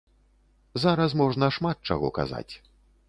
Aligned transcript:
Зараз 0.85 1.15
можна 1.21 1.51
шмат 1.59 1.77
чаго 1.93 2.11
казаць. 2.17 2.49